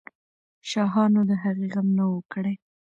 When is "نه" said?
1.97-2.05